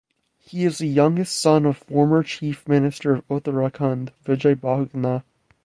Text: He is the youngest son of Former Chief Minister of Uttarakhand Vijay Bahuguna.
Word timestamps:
He 0.39 0.65
is 0.65 0.79
the 0.79 0.87
youngest 0.87 1.37
son 1.39 1.63
of 1.63 1.77
Former 1.77 2.23
Chief 2.23 2.67
Minister 2.67 3.13
of 3.13 3.27
Uttarakhand 3.27 4.09
Vijay 4.25 4.55
Bahuguna. 4.55 5.21